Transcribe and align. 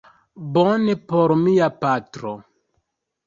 Bone, 0.55 0.95
por 1.11 1.33
mia 1.43 1.67
patro 1.83 2.31